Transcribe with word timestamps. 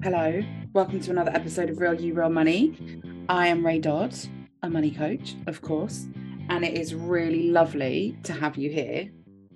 Hello, 0.00 0.40
welcome 0.74 1.00
to 1.00 1.10
another 1.10 1.32
episode 1.34 1.68
of 1.70 1.80
Real 1.80 1.92
You 1.92 2.14
Real 2.14 2.28
Money. 2.28 3.00
I 3.28 3.48
am 3.48 3.66
Ray 3.66 3.80
Dodd, 3.80 4.14
a 4.62 4.70
money 4.70 4.92
coach, 4.92 5.34
of 5.48 5.60
course, 5.60 6.06
and 6.48 6.64
it 6.64 6.78
is 6.78 6.94
really 6.94 7.50
lovely 7.50 8.16
to 8.22 8.32
have 8.32 8.56
you 8.56 8.70
here. 8.70 9.10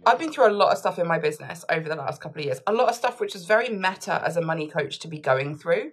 I've 0.05 0.19
been 0.19 0.33
through 0.33 0.49
a 0.49 0.51
lot 0.51 0.73
of 0.73 0.79
stuff 0.79 0.99
in 0.99 1.07
my 1.07 1.21
business 1.21 1.65
over 1.71 1.89
the 1.89 1.95
last 1.95 2.21
couple 2.21 2.41
of 2.41 2.47
years, 2.47 2.61
a 2.67 2.73
lot 2.73 2.89
of 2.89 2.97
stuff 2.97 3.21
which 3.21 3.37
is 3.37 3.45
very 3.45 3.69
meta 3.69 4.21
as 4.27 4.37
a 4.37 4.43
money 4.43 4.67
coach 4.67 4.99
to 4.99 5.09
be 5.09 5.21
going 5.21 5.57
through. 5.57 5.93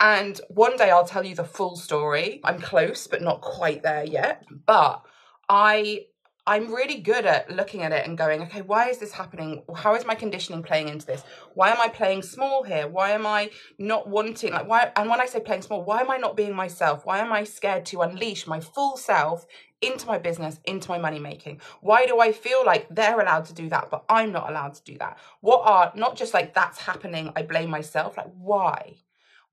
And 0.00 0.40
one 0.48 0.78
day 0.78 0.90
I'll 0.90 1.06
tell 1.06 1.26
you 1.26 1.34
the 1.34 1.44
full 1.44 1.76
story. 1.76 2.40
I'm 2.42 2.60
close, 2.60 3.06
but 3.06 3.20
not 3.20 3.42
quite 3.42 3.82
there 3.82 4.06
yet. 4.06 4.44
But 4.64 5.02
I 5.50 6.06
I'm 6.46 6.74
really 6.74 6.98
good 6.98 7.24
at 7.24 7.50
looking 7.50 7.82
at 7.82 7.92
it 7.92 8.06
and 8.06 8.18
going, 8.18 8.42
okay, 8.42 8.60
why 8.60 8.90
is 8.90 8.98
this 8.98 9.12
happening? 9.12 9.62
How 9.74 9.94
is 9.94 10.04
my 10.04 10.14
conditioning 10.14 10.62
playing 10.62 10.88
into 10.88 11.06
this? 11.06 11.24
Why 11.54 11.70
am 11.70 11.80
I 11.80 11.88
playing 11.88 12.20
small 12.20 12.62
here? 12.62 12.86
Why 12.86 13.12
am 13.12 13.26
I 13.26 13.50
not 13.78 14.08
wanting 14.08 14.52
like 14.52 14.68
why 14.68 14.92
and 14.94 15.08
when 15.08 15.22
I 15.22 15.26
say 15.26 15.40
playing 15.40 15.62
small, 15.62 15.82
why 15.82 16.02
am 16.02 16.10
I 16.10 16.18
not 16.18 16.36
being 16.36 16.54
myself? 16.54 17.06
Why 17.06 17.20
am 17.20 17.32
I 17.32 17.44
scared 17.44 17.86
to 17.86 18.02
unleash 18.02 18.46
my 18.46 18.60
full 18.60 18.98
self 18.98 19.46
into 19.80 20.06
my 20.06 20.18
business, 20.18 20.60
into 20.66 20.90
my 20.90 20.98
money 20.98 21.18
making? 21.18 21.62
Why 21.80 22.04
do 22.04 22.20
I 22.20 22.32
feel 22.32 22.62
like 22.64 22.88
they're 22.90 23.20
allowed 23.20 23.46
to 23.46 23.54
do 23.54 23.70
that, 23.70 23.88
but 23.90 24.04
I'm 24.10 24.30
not 24.30 24.50
allowed 24.50 24.74
to 24.74 24.84
do 24.84 24.98
that? 24.98 25.16
What 25.40 25.62
are 25.64 25.92
not 25.94 26.14
just 26.14 26.34
like 26.34 26.52
that's 26.52 26.78
happening, 26.78 27.32
I 27.34 27.42
blame 27.42 27.70
myself, 27.70 28.18
like 28.18 28.30
why? 28.36 28.96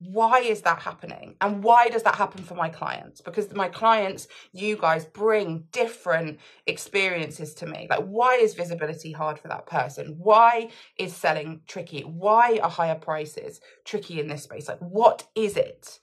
Why 0.01 0.39
is 0.39 0.61
that 0.61 0.79
happening? 0.79 1.35
And 1.41 1.63
why 1.63 1.89
does 1.89 2.01
that 2.03 2.15
happen 2.15 2.43
for 2.43 2.55
my 2.55 2.69
clients? 2.69 3.21
Because 3.21 3.53
my 3.53 3.69
clients 3.69 4.27
you 4.51 4.75
guys 4.75 5.05
bring 5.05 5.65
different 5.71 6.39
experiences 6.65 7.53
to 7.55 7.67
me. 7.67 7.85
Like 7.87 8.05
why 8.07 8.35
is 8.35 8.55
visibility 8.55 9.11
hard 9.11 9.37
for 9.37 9.47
that 9.49 9.67
person? 9.67 10.15
Why 10.17 10.69
is 10.97 11.15
selling 11.15 11.61
tricky? 11.67 12.01
Why 12.01 12.59
are 12.63 12.69
higher 12.69 12.95
prices 12.95 13.61
tricky 13.85 14.19
in 14.19 14.27
this 14.27 14.43
space? 14.43 14.67
Like 14.67 14.79
what 14.79 15.27
is 15.35 15.55
it? 15.55 15.99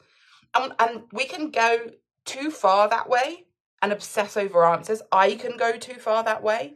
And, 0.55 0.73
and 0.79 1.03
we 1.13 1.25
can 1.25 1.51
go 1.51 1.91
too 2.25 2.53
far 2.53 2.89
that 2.89 3.09
way 3.09 3.47
and 3.83 3.91
obsess 3.91 4.37
over 4.37 4.65
answers. 4.65 5.03
I 5.11 5.35
can 5.35 5.57
go 5.57 5.77
too 5.77 5.95
far 5.95 6.23
that 6.23 6.43
way. 6.43 6.75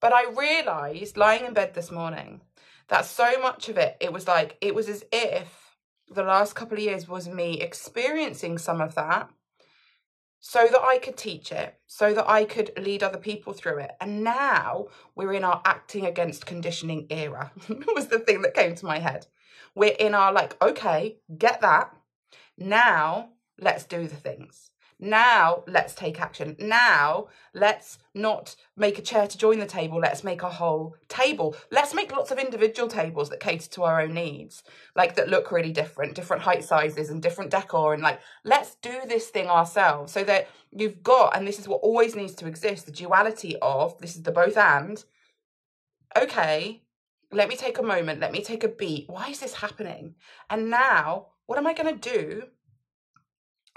But 0.00 0.12
i 0.14 0.30
realized 0.30 1.18
lying 1.18 1.44
in 1.44 1.52
bed 1.52 1.74
this 1.74 1.90
morning 1.90 2.40
that 2.88 3.04
so 3.04 3.38
much 3.42 3.68
of 3.68 3.76
it 3.76 3.96
it 4.00 4.12
was 4.12 4.26
like 4.26 4.56
it 4.62 4.74
was 4.74 4.88
as 4.88 5.04
if 5.12 5.65
the 6.08 6.22
last 6.22 6.54
couple 6.54 6.78
of 6.78 6.84
years 6.84 7.08
was 7.08 7.28
me 7.28 7.60
experiencing 7.60 8.58
some 8.58 8.80
of 8.80 8.94
that 8.94 9.30
so 10.40 10.68
that 10.70 10.82
I 10.82 10.98
could 10.98 11.16
teach 11.16 11.50
it, 11.50 11.74
so 11.86 12.14
that 12.14 12.28
I 12.28 12.44
could 12.44 12.70
lead 12.78 13.02
other 13.02 13.18
people 13.18 13.52
through 13.52 13.78
it. 13.78 13.92
And 14.00 14.22
now 14.22 14.86
we're 15.14 15.32
in 15.32 15.42
our 15.42 15.60
acting 15.64 16.06
against 16.06 16.46
conditioning 16.46 17.06
era, 17.10 17.50
was 17.94 18.08
the 18.08 18.20
thing 18.20 18.42
that 18.42 18.54
came 18.54 18.74
to 18.76 18.86
my 18.86 18.98
head. 18.98 19.26
We're 19.74 19.96
in 19.98 20.14
our 20.14 20.32
like, 20.32 20.60
okay, 20.62 21.16
get 21.36 21.62
that. 21.62 21.94
Now 22.56 23.30
let's 23.58 23.84
do 23.84 24.06
the 24.06 24.16
things. 24.16 24.70
Now 24.98 25.62
let's 25.66 25.94
take 25.94 26.20
action. 26.20 26.56
Now 26.58 27.28
let's 27.52 27.98
not 28.14 28.56
make 28.76 28.98
a 28.98 29.02
chair 29.02 29.26
to 29.26 29.36
join 29.36 29.58
the 29.58 29.66
table. 29.66 29.98
Let's 29.98 30.24
make 30.24 30.42
a 30.42 30.48
whole 30.48 30.96
table. 31.08 31.54
Let's 31.70 31.92
make 31.92 32.16
lots 32.16 32.30
of 32.30 32.38
individual 32.38 32.88
tables 32.88 33.28
that 33.28 33.40
cater 33.40 33.68
to 33.68 33.82
our 33.82 34.00
own 34.00 34.14
needs, 34.14 34.62
like 34.94 35.14
that 35.16 35.28
look 35.28 35.52
really 35.52 35.72
different, 35.72 36.14
different 36.14 36.42
height 36.42 36.64
sizes 36.64 37.10
and 37.10 37.22
different 37.22 37.50
decor. 37.50 37.92
And 37.92 38.02
like, 38.02 38.20
let's 38.42 38.76
do 38.76 39.00
this 39.06 39.28
thing 39.28 39.48
ourselves 39.48 40.12
so 40.12 40.24
that 40.24 40.48
you've 40.72 41.02
got, 41.02 41.36
and 41.36 41.46
this 41.46 41.58
is 41.58 41.68
what 41.68 41.82
always 41.82 42.16
needs 42.16 42.34
to 42.36 42.46
exist 42.46 42.86
the 42.86 42.92
duality 42.92 43.56
of 43.60 43.98
this 43.98 44.16
is 44.16 44.22
the 44.22 44.32
both 44.32 44.56
and. 44.56 45.04
Okay, 46.16 46.84
let 47.32 47.50
me 47.50 47.56
take 47.56 47.78
a 47.78 47.82
moment. 47.82 48.20
Let 48.20 48.32
me 48.32 48.42
take 48.42 48.64
a 48.64 48.68
beat. 48.68 49.10
Why 49.10 49.28
is 49.28 49.40
this 49.40 49.54
happening? 49.54 50.14
And 50.48 50.70
now, 50.70 51.26
what 51.44 51.58
am 51.58 51.66
I 51.66 51.74
going 51.74 51.98
to 51.98 52.10
do 52.10 52.44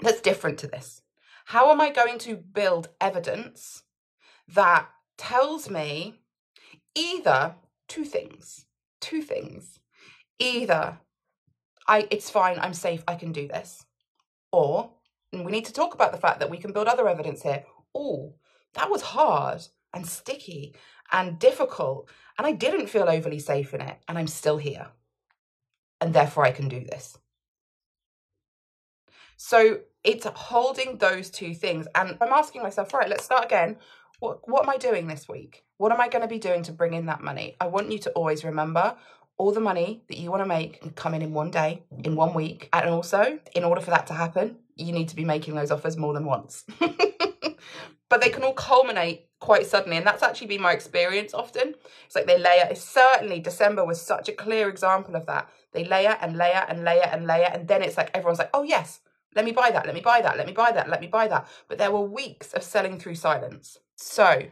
that's 0.00 0.22
different 0.22 0.58
to 0.60 0.66
this? 0.66 0.99
How 1.50 1.72
am 1.72 1.80
I 1.80 1.90
going 1.90 2.18
to 2.20 2.36
build 2.36 2.90
evidence 3.00 3.82
that 4.54 4.86
tells 5.18 5.68
me 5.68 6.20
either 6.94 7.56
two 7.88 8.04
things, 8.04 8.66
two 9.00 9.20
things. 9.20 9.80
Either 10.38 11.00
I 11.88 12.06
it's 12.12 12.30
fine, 12.30 12.56
I'm 12.60 12.72
safe, 12.72 13.02
I 13.08 13.16
can 13.16 13.32
do 13.32 13.48
this. 13.48 13.84
Or 14.52 14.92
we 15.32 15.50
need 15.50 15.64
to 15.64 15.72
talk 15.72 15.92
about 15.92 16.12
the 16.12 16.18
fact 16.18 16.38
that 16.38 16.50
we 16.50 16.56
can 16.56 16.70
build 16.70 16.86
other 16.86 17.08
evidence 17.08 17.42
here. 17.42 17.64
Oh, 17.96 18.36
that 18.74 18.88
was 18.88 19.02
hard 19.02 19.62
and 19.92 20.06
sticky 20.06 20.76
and 21.10 21.36
difficult 21.40 22.08
and 22.38 22.46
I 22.46 22.52
didn't 22.52 22.90
feel 22.90 23.08
overly 23.08 23.40
safe 23.40 23.74
in 23.74 23.80
it 23.80 23.98
and 24.06 24.16
I'm 24.16 24.28
still 24.28 24.58
here. 24.58 24.86
And 26.00 26.14
therefore 26.14 26.44
I 26.44 26.52
can 26.52 26.68
do 26.68 26.84
this. 26.84 27.18
So 29.42 29.80
it's 30.04 30.26
holding 30.34 30.98
those 30.98 31.30
two 31.30 31.54
things. 31.54 31.86
And 31.94 32.18
I'm 32.20 32.30
asking 32.30 32.62
myself, 32.62 32.92
right, 32.92 33.08
let's 33.08 33.24
start 33.24 33.46
again. 33.46 33.78
What, 34.18 34.46
what 34.46 34.64
am 34.64 34.68
I 34.68 34.76
doing 34.76 35.06
this 35.06 35.30
week? 35.30 35.64
What 35.78 35.92
am 35.92 36.00
I 36.00 36.08
going 36.08 36.20
to 36.20 36.28
be 36.28 36.38
doing 36.38 36.62
to 36.64 36.72
bring 36.72 36.92
in 36.92 37.06
that 37.06 37.22
money? 37.22 37.56
I 37.58 37.68
want 37.68 37.90
you 37.90 37.98
to 38.00 38.10
always 38.10 38.44
remember 38.44 38.96
all 39.38 39.50
the 39.50 39.60
money 39.60 40.04
that 40.08 40.18
you 40.18 40.30
want 40.30 40.42
to 40.42 40.46
make 40.46 40.82
can 40.82 40.90
come 40.90 41.14
in 41.14 41.22
in 41.22 41.32
one 41.32 41.50
day, 41.50 41.84
in 42.04 42.16
one 42.16 42.34
week. 42.34 42.68
And 42.74 42.90
also, 42.90 43.38
in 43.54 43.64
order 43.64 43.80
for 43.80 43.90
that 43.92 44.06
to 44.08 44.12
happen, 44.12 44.58
you 44.76 44.92
need 44.92 45.08
to 45.08 45.16
be 45.16 45.24
making 45.24 45.54
those 45.54 45.70
offers 45.70 45.96
more 45.96 46.12
than 46.12 46.26
once. 46.26 46.66
but 48.10 48.20
they 48.20 48.28
can 48.28 48.42
all 48.42 48.52
culminate 48.52 49.26
quite 49.38 49.64
suddenly. 49.64 49.96
And 49.96 50.06
that's 50.06 50.22
actually 50.22 50.48
been 50.48 50.60
my 50.60 50.72
experience 50.72 51.32
often. 51.32 51.76
It's 52.04 52.14
like 52.14 52.26
they 52.26 52.38
layer. 52.38 52.74
Certainly, 52.74 53.40
December 53.40 53.86
was 53.86 54.02
such 54.02 54.28
a 54.28 54.32
clear 54.32 54.68
example 54.68 55.16
of 55.16 55.24
that. 55.24 55.48
They 55.72 55.86
layer 55.86 56.18
and 56.20 56.36
layer 56.36 56.66
and 56.68 56.84
layer 56.84 57.08
and 57.10 57.26
layer. 57.26 57.48
And 57.50 57.68
then 57.68 57.80
it's 57.80 57.96
like 57.96 58.10
everyone's 58.12 58.38
like, 58.38 58.50
oh, 58.52 58.64
yes, 58.64 59.00
let 59.34 59.44
me 59.44 59.52
buy 59.52 59.70
that, 59.70 59.86
let 59.86 59.94
me 59.94 60.00
buy 60.00 60.20
that, 60.22 60.36
let 60.36 60.46
me 60.46 60.52
buy 60.52 60.72
that, 60.72 60.88
let 60.88 61.00
me 61.00 61.06
buy 61.06 61.28
that. 61.28 61.46
But 61.68 61.78
there 61.78 61.92
were 61.92 62.02
weeks 62.02 62.52
of 62.52 62.62
selling 62.62 62.98
through 62.98 63.14
silence. 63.14 63.78
So, 63.96 64.44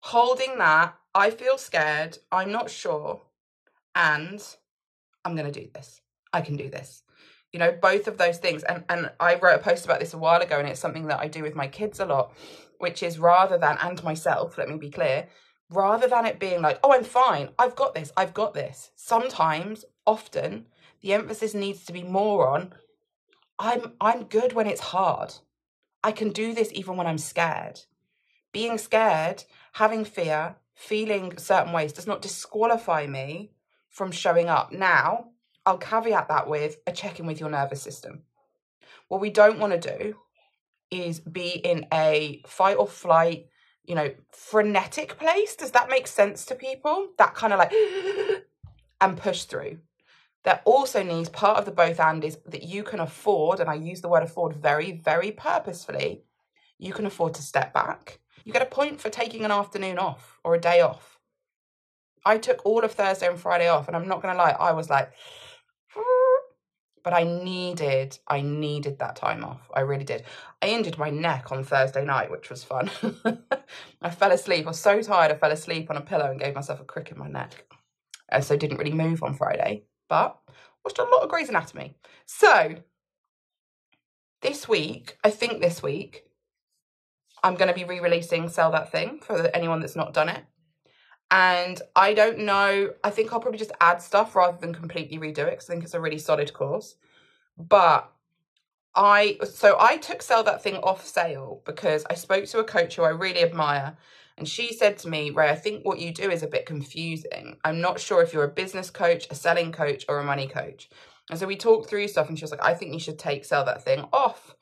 holding 0.00 0.58
that, 0.58 0.94
I 1.14 1.30
feel 1.30 1.58
scared, 1.58 2.18
I'm 2.32 2.50
not 2.50 2.70
sure, 2.70 3.22
and 3.94 4.42
I'm 5.24 5.36
going 5.36 5.50
to 5.50 5.60
do 5.60 5.68
this. 5.72 6.00
I 6.32 6.40
can 6.40 6.56
do 6.56 6.68
this. 6.68 7.02
You 7.52 7.60
know, 7.60 7.72
both 7.72 8.06
of 8.06 8.18
those 8.18 8.38
things. 8.38 8.64
And, 8.64 8.84
and 8.88 9.10
I 9.18 9.36
wrote 9.36 9.60
a 9.60 9.62
post 9.62 9.84
about 9.84 10.00
this 10.00 10.12
a 10.12 10.18
while 10.18 10.42
ago, 10.42 10.58
and 10.58 10.68
it's 10.68 10.80
something 10.80 11.06
that 11.06 11.20
I 11.20 11.28
do 11.28 11.42
with 11.42 11.54
my 11.54 11.68
kids 11.68 12.00
a 12.00 12.04
lot, 12.04 12.34
which 12.78 13.02
is 13.02 13.18
rather 13.18 13.56
than, 13.56 13.78
and 13.80 14.02
myself, 14.02 14.58
let 14.58 14.68
me 14.68 14.76
be 14.76 14.90
clear, 14.90 15.28
rather 15.70 16.08
than 16.08 16.26
it 16.26 16.38
being 16.38 16.62
like, 16.62 16.78
oh, 16.82 16.92
I'm 16.92 17.04
fine, 17.04 17.50
I've 17.58 17.76
got 17.76 17.94
this, 17.94 18.12
I've 18.16 18.34
got 18.34 18.54
this. 18.54 18.90
Sometimes, 18.96 19.84
often, 20.04 20.66
the 21.00 21.12
emphasis 21.12 21.54
needs 21.54 21.84
to 21.86 21.92
be 21.92 22.02
more 22.02 22.48
on 22.48 22.72
I'm 23.58 23.92
I'm 24.00 24.24
good 24.24 24.52
when 24.52 24.66
it's 24.66 24.80
hard. 24.80 25.34
I 26.04 26.12
can 26.12 26.30
do 26.30 26.54
this 26.54 26.70
even 26.72 26.96
when 26.96 27.06
I'm 27.06 27.18
scared. 27.18 27.80
Being 28.52 28.78
scared, 28.78 29.44
having 29.72 30.04
fear, 30.04 30.56
feeling 30.74 31.36
certain 31.38 31.72
ways 31.72 31.92
does 31.92 32.06
not 32.06 32.22
disqualify 32.22 33.06
me 33.06 33.52
from 33.88 34.12
showing 34.12 34.48
up. 34.48 34.72
Now, 34.72 35.30
I'll 35.64 35.78
caveat 35.78 36.28
that 36.28 36.48
with 36.48 36.76
a 36.86 36.92
check 36.92 37.18
in 37.18 37.26
with 37.26 37.40
your 37.40 37.50
nervous 37.50 37.82
system. 37.82 38.22
What 39.08 39.20
we 39.20 39.30
don't 39.30 39.58
want 39.58 39.80
to 39.80 39.98
do 39.98 40.16
is 40.90 41.20
be 41.20 41.48
in 41.50 41.86
a 41.92 42.42
fight 42.46 42.76
or 42.76 42.86
flight, 42.86 43.48
you 43.84 43.94
know, 43.94 44.10
frenetic 44.30 45.18
place. 45.18 45.56
Does 45.56 45.72
that 45.72 45.90
make 45.90 46.06
sense 46.06 46.44
to 46.46 46.54
people? 46.54 47.08
That 47.18 47.34
kind 47.34 47.52
of 47.52 47.58
like 47.58 47.72
and 49.00 49.16
push 49.16 49.44
through. 49.44 49.78
There 50.46 50.62
also 50.64 51.02
needs 51.02 51.28
part 51.28 51.58
of 51.58 51.64
the 51.64 51.72
both 51.72 51.98
and 51.98 52.22
is 52.22 52.38
that 52.46 52.62
you 52.62 52.84
can 52.84 53.00
afford, 53.00 53.58
and 53.58 53.68
I 53.68 53.74
use 53.74 54.00
the 54.00 54.08
word 54.08 54.22
afford 54.22 54.54
very, 54.54 54.92
very 54.92 55.32
purposefully, 55.32 56.22
you 56.78 56.92
can 56.92 57.04
afford 57.04 57.34
to 57.34 57.42
step 57.42 57.74
back. 57.74 58.20
You 58.44 58.52
get 58.52 58.62
a 58.62 58.66
point 58.66 59.00
for 59.00 59.10
taking 59.10 59.44
an 59.44 59.50
afternoon 59.50 59.98
off 59.98 60.38
or 60.44 60.54
a 60.54 60.60
day 60.60 60.82
off. 60.82 61.18
I 62.24 62.38
took 62.38 62.64
all 62.64 62.84
of 62.84 62.92
Thursday 62.92 63.26
and 63.26 63.40
Friday 63.40 63.66
off, 63.66 63.88
and 63.88 63.96
I'm 63.96 64.06
not 64.06 64.22
gonna 64.22 64.38
lie, 64.38 64.52
I 64.52 64.70
was 64.70 64.88
like, 64.88 65.10
but 67.02 67.12
I 67.12 67.24
needed, 67.24 68.16
I 68.28 68.40
needed 68.40 69.00
that 69.00 69.16
time 69.16 69.44
off. 69.44 69.68
I 69.74 69.80
really 69.80 70.04
did. 70.04 70.22
I 70.62 70.68
injured 70.68 70.96
my 70.96 71.10
neck 71.10 71.50
on 71.50 71.64
Thursday 71.64 72.04
night, 72.04 72.30
which 72.30 72.50
was 72.50 72.62
fun. 72.62 72.88
I 74.00 74.10
fell 74.10 74.30
asleep. 74.30 74.66
I 74.66 74.68
was 74.68 74.78
so 74.78 75.02
tired, 75.02 75.32
I 75.32 75.34
fell 75.34 75.50
asleep 75.50 75.90
on 75.90 75.96
a 75.96 76.02
pillow 76.02 76.30
and 76.30 76.38
gave 76.38 76.54
myself 76.54 76.80
a 76.80 76.84
crick 76.84 77.10
in 77.10 77.18
my 77.18 77.26
neck. 77.26 77.64
And 78.28 78.44
so 78.44 78.56
didn't 78.56 78.78
really 78.78 78.92
move 78.92 79.24
on 79.24 79.34
Friday 79.34 79.82
but 80.08 80.38
watched 80.84 80.98
a 80.98 81.04
lot 81.04 81.22
of 81.22 81.28
Grey's 81.28 81.48
Anatomy. 81.48 81.96
So 82.26 82.76
this 84.42 84.68
week, 84.68 85.18
I 85.24 85.30
think 85.30 85.60
this 85.60 85.82
week, 85.82 86.24
I'm 87.42 87.54
going 87.54 87.68
to 87.68 87.74
be 87.74 87.84
re-releasing 87.84 88.48
Sell 88.48 88.70
That 88.72 88.90
Thing 88.90 89.20
for 89.20 89.48
anyone 89.54 89.80
that's 89.80 89.96
not 89.96 90.14
done 90.14 90.28
it. 90.28 90.44
And 91.30 91.80
I 91.96 92.14
don't 92.14 92.40
know, 92.40 92.90
I 93.02 93.10
think 93.10 93.32
I'll 93.32 93.40
probably 93.40 93.58
just 93.58 93.72
add 93.80 94.00
stuff 94.00 94.36
rather 94.36 94.58
than 94.58 94.72
completely 94.72 95.18
redo 95.18 95.38
it 95.38 95.50
because 95.50 95.68
I 95.68 95.74
think 95.74 95.84
it's 95.84 95.94
a 95.94 96.00
really 96.00 96.18
solid 96.18 96.52
course. 96.52 96.94
But 97.58 98.10
I, 98.94 99.38
so 99.44 99.76
I 99.80 99.96
took 99.96 100.22
Sell 100.22 100.44
That 100.44 100.62
Thing 100.62 100.76
off 100.76 101.04
sale 101.04 101.62
because 101.66 102.04
I 102.08 102.14
spoke 102.14 102.44
to 102.46 102.60
a 102.60 102.64
coach 102.64 102.96
who 102.96 103.02
I 103.02 103.10
really 103.10 103.42
admire 103.42 103.96
and 104.38 104.46
she 104.48 104.72
said 104.72 104.98
to 104.98 105.08
me, 105.08 105.30
Ray, 105.30 105.48
I 105.48 105.54
think 105.54 105.84
what 105.84 105.98
you 105.98 106.12
do 106.12 106.30
is 106.30 106.42
a 106.42 106.48
bit 106.48 106.66
confusing. 106.66 107.56
I'm 107.64 107.80
not 107.80 108.00
sure 108.00 108.22
if 108.22 108.32
you're 108.32 108.44
a 108.44 108.48
business 108.48 108.90
coach, 108.90 109.26
a 109.30 109.34
selling 109.34 109.72
coach, 109.72 110.04
or 110.08 110.18
a 110.18 110.24
money 110.24 110.46
coach. 110.46 110.90
And 111.30 111.38
so 111.38 111.46
we 111.46 111.56
talked 111.56 111.88
through 111.88 112.08
stuff, 112.08 112.28
and 112.28 112.38
she 112.38 112.44
was 112.44 112.50
like, 112.50 112.64
I 112.64 112.74
think 112.74 112.92
you 112.92 113.00
should 113.00 113.18
take 113.18 113.44
sell 113.44 113.64
that 113.64 113.82
thing 113.82 114.04
off. 114.12 114.54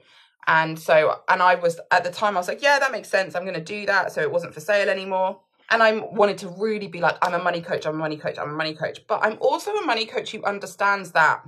And 0.47 0.79
so, 0.79 1.21
and 1.29 1.43
I 1.43 1.56
was 1.56 1.81
at 1.91 2.05
the 2.05 2.11
time, 2.11 2.37
I 2.37 2.41
was 2.41 2.49
like, 2.49 2.62
yeah, 2.62 2.79
that 2.79 2.93
makes 2.93 3.09
sense. 3.09 3.35
I'm 3.35 3.43
going 3.43 3.55
to 3.55 3.61
do 3.61 3.87
that. 3.87 4.12
So 4.12 4.21
it 4.21 4.31
wasn't 4.31 4.55
for 4.55 4.61
sale 4.61 4.88
anymore. 4.88 5.41
And 5.71 5.82
I 5.82 5.93
wanted 5.93 6.38
to 6.38 6.49
really 6.49 6.88
be 6.88 7.00
like, 7.00 7.17
I'm 7.23 7.35
a 7.35 7.43
money 7.43 7.62
coach, 7.62 7.87
I'm 7.87 7.94
a 7.94 7.99
money 7.99 8.19
coach, 8.19 8.38
I'm 8.38 8.50
a 8.50 8.55
money 8.55 8.75
coach. 8.75 9.00
But 9.09 9.25
I'm 9.25 9.38
also 9.41 9.73
a 9.73 9.87
money 9.87 10.05
coach 10.05 10.31
who 10.31 10.44
understands 10.44 11.12
that 11.12 11.43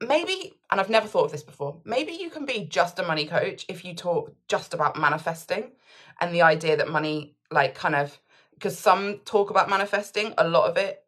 maybe, 0.00 0.54
and 0.70 0.80
I've 0.80 0.90
never 0.90 1.06
thought 1.06 1.26
of 1.26 1.32
this 1.32 1.42
before, 1.42 1.80
maybe 1.84 2.12
you 2.12 2.30
can 2.30 2.44
be 2.44 2.66
just 2.66 2.98
a 2.98 3.02
money 3.02 3.26
coach 3.26 3.64
if 3.68 3.84
you 3.84 3.94
talk 3.94 4.34
just 4.48 4.74
about 4.74 4.98
manifesting 4.98 5.72
and 6.20 6.34
the 6.34 6.42
idea 6.42 6.76
that 6.76 6.88
money, 6.88 7.36
like, 7.50 7.74
kind 7.74 7.94
of, 7.94 8.18
because 8.54 8.78
some 8.78 9.20
talk 9.24 9.50
about 9.50 9.70
manifesting, 9.70 10.34
a 10.38 10.48
lot 10.48 10.68
of 10.68 10.76
it 10.76 11.04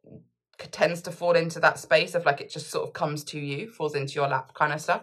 tends 0.71 1.03
to 1.03 1.11
fall 1.11 1.33
into 1.33 1.61
that 1.61 1.79
space 1.79 2.15
of 2.15 2.25
like 2.25 2.41
it 2.41 2.51
just 2.51 2.71
sort 2.71 2.87
of 2.87 2.93
comes 2.93 3.25
to 3.25 3.39
you, 3.39 3.69
falls 3.69 3.95
into 3.95 4.15
your 4.15 4.29
lap 4.29 4.55
kind 4.55 4.73
of 4.73 4.81
stuff. 4.81 5.03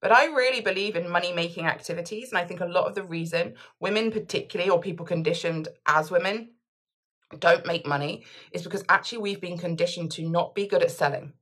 But 0.00 0.12
I 0.12 0.26
really 0.26 0.60
believe 0.60 0.96
in 0.96 1.10
money 1.10 1.32
making 1.32 1.66
activities. 1.66 2.30
And 2.30 2.38
I 2.38 2.44
think 2.44 2.60
a 2.60 2.66
lot 2.66 2.86
of 2.86 2.94
the 2.94 3.02
reason 3.02 3.54
women, 3.80 4.12
particularly, 4.12 4.70
or 4.70 4.80
people 4.80 5.04
conditioned 5.04 5.68
as 5.86 6.10
women, 6.10 6.50
don't 7.38 7.66
make 7.66 7.86
money 7.86 8.24
is 8.52 8.62
because 8.62 8.84
actually 8.88 9.18
we've 9.18 9.40
been 9.40 9.58
conditioned 9.58 10.12
to 10.12 10.28
not 10.28 10.54
be 10.54 10.66
good 10.66 10.82
at 10.82 10.90
selling 10.90 11.32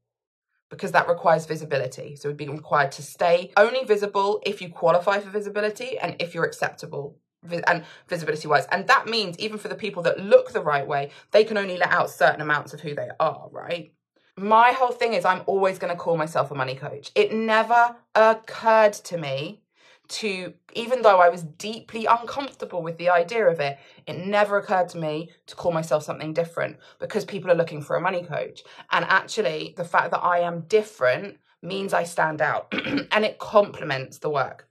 because 0.70 0.92
that 0.92 1.08
requires 1.08 1.46
visibility. 1.46 2.16
So 2.16 2.28
we'd 2.28 2.36
be 2.36 2.48
required 2.48 2.92
to 2.92 3.02
stay 3.02 3.52
only 3.56 3.84
visible 3.84 4.40
if 4.44 4.60
you 4.60 4.68
qualify 4.68 5.20
for 5.20 5.30
visibility 5.30 5.98
and 5.98 6.16
if 6.18 6.34
you're 6.34 6.44
acceptable 6.44 7.18
and 7.66 7.84
visibility 8.08 8.48
wise. 8.48 8.66
And 8.72 8.86
that 8.88 9.06
means 9.06 9.38
even 9.38 9.58
for 9.58 9.68
the 9.68 9.74
people 9.74 10.02
that 10.04 10.18
look 10.18 10.52
the 10.52 10.62
right 10.62 10.86
way, 10.86 11.10
they 11.30 11.44
can 11.44 11.56
only 11.56 11.76
let 11.76 11.90
out 11.90 12.10
certain 12.10 12.40
amounts 12.40 12.74
of 12.74 12.80
who 12.80 12.94
they 12.94 13.08
are, 13.20 13.48
right? 13.52 13.92
My 14.36 14.72
whole 14.72 14.92
thing 14.92 15.14
is 15.14 15.24
I'm 15.24 15.42
always 15.46 15.78
going 15.78 15.92
to 15.92 15.98
call 15.98 16.16
myself 16.16 16.50
a 16.50 16.54
money 16.54 16.74
coach. 16.74 17.10
It 17.14 17.32
never 17.32 17.96
occurred 18.14 18.92
to 18.94 19.16
me 19.16 19.62
to, 20.08 20.54
even 20.74 21.02
though 21.02 21.20
I 21.20 21.28
was 21.28 21.42
deeply 21.42 22.06
uncomfortable 22.06 22.82
with 22.82 22.98
the 22.98 23.10
idea 23.10 23.46
of 23.46 23.60
it, 23.60 23.78
it 24.06 24.18
never 24.26 24.58
occurred 24.58 24.88
to 24.90 24.98
me 24.98 25.30
to 25.46 25.56
call 25.56 25.72
myself 25.72 26.02
something 26.02 26.32
different 26.32 26.76
because 26.98 27.24
people 27.24 27.50
are 27.50 27.56
looking 27.56 27.82
for 27.82 27.96
a 27.96 28.00
money 28.00 28.22
coach. 28.22 28.62
And 28.90 29.04
actually, 29.06 29.74
the 29.76 29.84
fact 29.84 30.10
that 30.10 30.22
I 30.22 30.40
am 30.40 30.62
different 30.62 31.38
means 31.62 31.92
I 31.92 32.04
stand 32.04 32.40
out 32.40 32.72
and 33.12 33.24
it 33.24 33.38
complements 33.38 34.18
the 34.18 34.30
work. 34.30 34.68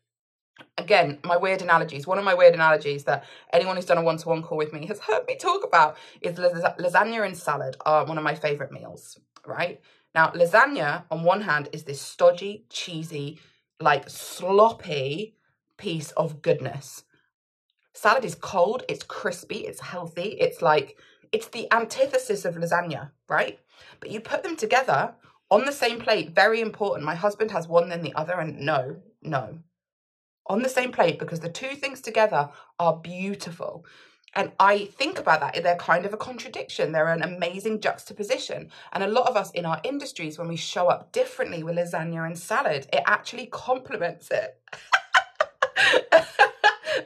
Again, 0.78 1.20
my 1.24 1.38
weird 1.38 1.62
analogies. 1.62 2.08
One 2.08 2.18
of 2.18 2.24
my 2.24 2.34
weird 2.34 2.54
analogies 2.54 3.04
that 3.06 3.26
anyone 3.52 3.76
who's 3.76 3.86
done 3.86 3.98
a 3.98 4.02
one 4.02 4.18
to 4.18 4.30
one 4.30 4.42
call 4.42 4.58
with 4.58 4.74
me 4.74 4.86
has 4.88 5.00
heard 5.00 5.26
me 5.28 5.38
talk 5.38 5.64
about 5.64 5.98
is 6.22 6.36
lasagna 6.38 7.26
and 7.26 7.36
salad 7.36 7.76
are 7.86 8.06
one 8.06 8.18
of 8.18 8.24
my 8.24 8.36
favorite 8.36 8.72
meals, 8.72 9.20
right? 9.46 9.82
Now, 10.14 10.32
lasagna, 10.32 11.04
on 11.12 11.24
one 11.24 11.42
hand, 11.42 11.70
is 11.74 11.84
this 11.84 12.02
stodgy, 12.02 12.66
cheesy, 12.70 13.40
like 13.80 14.10
sloppy 14.10 15.36
piece 15.78 16.12
of 16.12 16.42
goodness. 16.42 17.04
Salad 17.94 18.26
is 18.26 18.36
cold, 18.36 18.84
it's 18.90 19.04
crispy, 19.04 19.60
it's 19.68 19.80
healthy, 19.80 20.38
it's 20.40 20.62
like, 20.62 20.98
it's 21.32 21.48
the 21.48 21.72
antithesis 21.74 22.46
of 22.46 22.56
lasagna, 22.56 23.12
right? 23.30 23.60
But 24.00 24.12
you 24.12 24.20
put 24.20 24.44
them 24.44 24.56
together 24.56 25.16
on 25.50 25.66
the 25.66 25.72
same 25.72 26.00
plate, 26.00 26.36
very 26.36 26.62
important. 26.62 27.06
My 27.06 27.16
husband 27.16 27.52
has 27.52 27.68
one, 27.68 27.90
then 27.90 28.02
the 28.02 28.14
other, 28.14 28.34
and 28.34 28.60
no, 28.60 28.98
no. 29.22 29.60
On 30.48 30.62
the 30.62 30.70
same 30.70 30.92
plate 30.92 31.20
because 31.20 31.40
the 31.40 31.50
two 31.50 31.76
things 31.76 32.02
together 32.02 32.50
are 32.80 32.98
beautiful. 32.98 33.86
And 34.36 34.52
I 34.60 34.86
think 34.86 35.18
about 35.18 35.40
that, 35.40 35.64
they're 35.64 35.78
kind 35.78 36.06
of 36.06 36.14
a 36.14 36.18
contradiction. 36.18 36.92
They're 36.92 37.14
an 37.14 37.24
amazing 37.24 37.80
juxtaposition. 37.80 38.70
And 38.92 39.04
a 39.04 39.08
lot 39.08 39.28
of 39.28 39.38
us 39.38 39.50
in 39.52 39.66
our 39.66 39.80
industries, 39.84 40.38
when 40.38 40.50
we 40.50 40.58
show 40.58 40.88
up 40.88 41.14
differently 41.14 41.64
with 41.64 41.78
lasagna 41.78 42.26
and 42.26 42.38
salad, 42.38 42.88
it 42.92 43.04
actually 43.06 43.46
complements 43.46 44.30
it. 44.32 44.60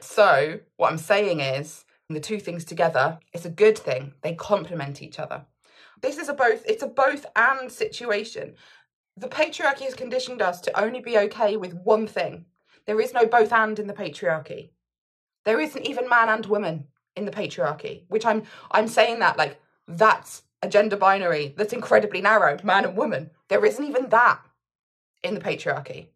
so, 0.00 0.58
what 0.76 0.90
I'm 0.90 0.98
saying 0.98 1.38
is, 1.38 1.84
the 2.08 2.18
two 2.18 2.40
things 2.40 2.64
together, 2.64 3.20
it's 3.32 3.44
a 3.44 3.50
good 3.50 3.78
thing. 3.78 4.14
They 4.22 4.34
complement 4.34 5.00
each 5.00 5.20
other. 5.20 5.46
This 6.02 6.18
is 6.18 6.28
a 6.28 6.34
both, 6.34 6.64
it's 6.66 6.82
a 6.82 6.88
both 6.88 7.26
and 7.36 7.70
situation. 7.70 8.54
The 9.16 9.28
patriarchy 9.28 9.82
has 9.82 9.94
conditioned 9.94 10.42
us 10.42 10.60
to 10.62 10.80
only 10.80 11.00
be 11.00 11.16
okay 11.18 11.56
with 11.56 11.74
one 11.74 12.08
thing. 12.08 12.46
There 12.86 13.00
is 13.00 13.14
no 13.14 13.26
both 13.26 13.52
and 13.52 13.78
in 13.78 13.86
the 13.86 13.92
patriarchy. 13.92 14.70
There 15.44 15.60
isn't 15.60 15.86
even 15.86 16.08
man 16.08 16.28
and 16.28 16.46
woman 16.46 16.86
in 17.16 17.24
the 17.24 17.30
patriarchy, 17.30 18.02
which 18.08 18.24
I'm 18.24 18.42
I'm 18.70 18.88
saying 18.88 19.20
that 19.20 19.36
like 19.36 19.60
that's 19.86 20.42
a 20.62 20.68
gender 20.68 20.96
binary 20.96 21.54
that's 21.56 21.72
incredibly 21.72 22.20
narrow, 22.20 22.58
man 22.62 22.84
and 22.84 22.96
woman. 22.96 23.30
There 23.48 23.64
isn't 23.64 23.84
even 23.84 24.08
that 24.10 24.40
in 25.22 25.34
the 25.34 25.40
patriarchy. 25.40 26.08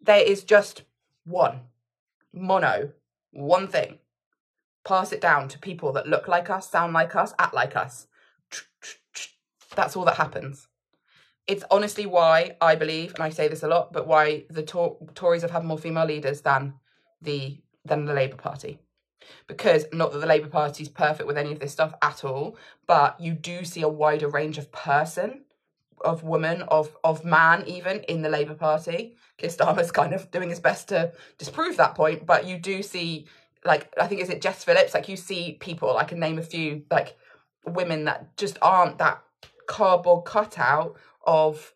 There 0.00 0.22
is 0.22 0.44
just 0.44 0.82
one, 1.24 1.60
mono, 2.32 2.92
one 3.32 3.68
thing. 3.68 3.98
Pass 4.84 5.12
it 5.12 5.20
down 5.20 5.48
to 5.48 5.58
people 5.58 5.92
that 5.92 6.06
look 6.06 6.28
like 6.28 6.48
us, 6.48 6.70
sound 6.70 6.92
like 6.92 7.16
us, 7.16 7.34
act 7.38 7.54
like 7.54 7.74
us. 7.74 8.06
That's 9.74 9.96
all 9.96 10.04
that 10.04 10.16
happens. 10.16 10.68
It's 11.46 11.64
honestly 11.70 12.06
why 12.06 12.56
I 12.60 12.76
believe, 12.76 13.14
and 13.14 13.22
I 13.22 13.30
say 13.30 13.48
this 13.48 13.62
a 13.62 13.68
lot, 13.68 13.92
but 13.92 14.06
why 14.06 14.44
the 14.50 14.62
Tories 14.62 15.42
have 15.42 15.50
had 15.50 15.64
more 15.64 15.78
female 15.78 16.06
leaders 16.06 16.40
than 16.42 16.74
the 17.20 17.60
than 17.84 18.04
the 18.04 18.14
Labour 18.14 18.36
Party 18.36 18.80
because 19.46 19.86
not 19.92 20.12
that 20.12 20.18
the 20.18 20.26
Labour 20.26 20.48
Party 20.48 20.82
is 20.82 20.88
perfect 20.88 21.26
with 21.26 21.38
any 21.38 21.52
of 21.52 21.60
this 21.60 21.72
stuff 21.72 21.94
at 22.02 22.24
all, 22.24 22.56
but 22.86 23.20
you 23.20 23.32
do 23.32 23.64
see 23.64 23.82
a 23.82 23.88
wider 23.88 24.28
range 24.28 24.58
of 24.58 24.72
person, 24.72 25.42
of 26.04 26.22
woman, 26.22 26.62
of 26.62 26.96
of 27.04 27.24
man, 27.24 27.64
even 27.66 28.00
in 28.02 28.22
the 28.22 28.28
Labour 28.28 28.54
Party. 28.54 29.16
Keir 29.38 29.50
Starmer's 29.50 29.90
kind 29.90 30.14
of 30.14 30.30
doing 30.30 30.48
his 30.48 30.60
best 30.60 30.88
to 30.88 31.12
disprove 31.38 31.76
that 31.76 31.94
point, 31.94 32.26
but 32.26 32.46
you 32.46 32.58
do 32.58 32.82
see, 32.82 33.26
like, 33.64 33.92
I 34.00 34.06
think 34.06 34.22
is 34.22 34.30
it 34.30 34.40
Jess 34.40 34.64
Phillips? 34.64 34.94
Like, 34.94 35.08
you 35.08 35.16
see 35.16 35.56
people, 35.60 35.96
I 35.96 36.04
can 36.04 36.18
name 36.18 36.38
a 36.38 36.42
few, 36.42 36.84
like, 36.90 37.16
women 37.66 38.04
that 38.04 38.36
just 38.36 38.58
aren't 38.62 38.98
that 38.98 39.22
cardboard 39.66 40.24
cutout 40.24 40.96
of 41.26 41.74